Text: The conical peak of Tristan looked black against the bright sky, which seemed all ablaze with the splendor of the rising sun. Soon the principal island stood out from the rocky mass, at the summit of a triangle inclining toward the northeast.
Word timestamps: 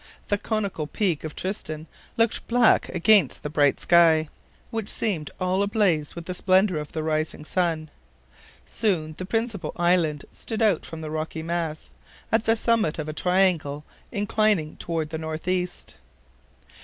The 0.29 0.39
conical 0.39 0.87
peak 0.87 1.23
of 1.23 1.35
Tristan 1.35 1.85
looked 2.17 2.47
black 2.47 2.89
against 2.89 3.43
the 3.43 3.51
bright 3.51 3.79
sky, 3.79 4.29
which 4.71 4.89
seemed 4.89 5.29
all 5.39 5.61
ablaze 5.61 6.15
with 6.15 6.25
the 6.25 6.33
splendor 6.33 6.79
of 6.79 6.91
the 6.91 7.03
rising 7.03 7.45
sun. 7.45 7.91
Soon 8.65 9.13
the 9.19 9.27
principal 9.27 9.73
island 9.75 10.25
stood 10.31 10.63
out 10.63 10.87
from 10.87 11.01
the 11.01 11.11
rocky 11.11 11.43
mass, 11.43 11.91
at 12.31 12.45
the 12.45 12.55
summit 12.57 12.97
of 12.97 13.09
a 13.09 13.13
triangle 13.13 13.83
inclining 14.11 14.75
toward 14.77 15.11
the 15.11 15.19
northeast. 15.19 15.93